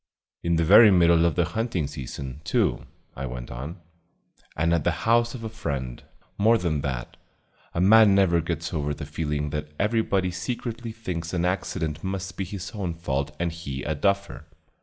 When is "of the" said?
1.25-1.45